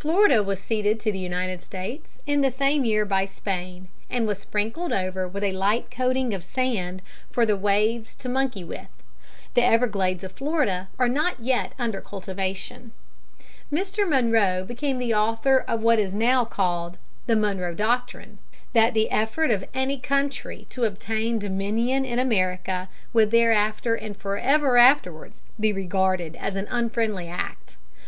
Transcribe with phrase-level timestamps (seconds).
[0.00, 4.40] Florida was ceded to the United States in the same year by Spain, and was
[4.40, 8.88] sprinkled over with a light coating of sand for the waves to monkey with.
[9.54, 12.90] The Everglades of Florida are not yet under cultivation.
[13.72, 14.08] Mr.
[14.08, 19.12] Monroe became the author of what is now called the "Monroe doctrine," viz., that the
[19.12, 25.40] effort of any foreign country to obtain dominion in America would thereafter and forever afterwards
[25.60, 27.76] be regarded as an unfriendly act.